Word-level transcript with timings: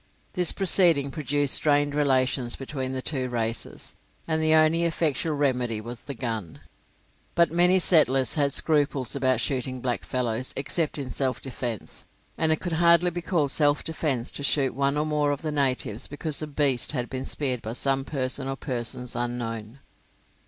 This 0.33 0.51
proceeding 0.51 1.11
produced 1.11 1.53
strained 1.53 1.93
relations 1.93 2.55
between 2.55 2.93
the 2.93 3.03
two 3.03 3.29
races, 3.29 3.93
and 4.27 4.41
the 4.41 4.55
only 4.55 4.83
effectual 4.83 5.35
remedy 5.35 5.79
was 5.79 6.01
the 6.01 6.15
gun. 6.15 6.61
But 7.35 7.51
many 7.51 7.75
of 7.75 7.83
the 7.83 7.87
settlers 7.87 8.33
had 8.33 8.51
scruples 8.51 9.15
about 9.15 9.41
shooting 9.41 9.79
blackfellows 9.79 10.53
except 10.55 10.97
in 10.97 11.11
self 11.11 11.39
defence, 11.39 12.05
and 12.35 12.51
it 12.51 12.59
could 12.59 12.73
hardly 12.81 13.11
be 13.11 13.21
called 13.21 13.51
self 13.51 13.83
defence 13.83 14.31
to 14.31 14.41
shoot 14.41 14.73
one 14.73 14.97
or 14.97 15.05
more 15.05 15.29
of 15.29 15.43
the 15.43 15.51
natives 15.51 16.07
because 16.07 16.41
a 16.41 16.47
beast 16.47 16.93
had 16.93 17.07
been 17.07 17.23
speared 17.27 17.61
by 17.61 17.73
some 17.73 18.03
person 18.03 18.47
or 18.47 18.55
persons 18.55 19.15
unknown. 19.15 19.77